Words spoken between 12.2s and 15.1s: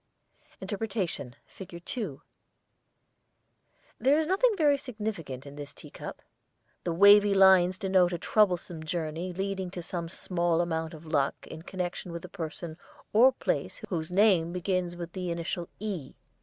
a person or place whose name begins